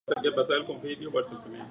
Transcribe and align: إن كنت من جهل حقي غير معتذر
إن 0.09 0.13
كنت 0.13 0.39
من 0.39 0.43
جهل 0.43 0.65
حقي 0.65 0.87
غير 0.93 1.09
معتذر 1.09 1.65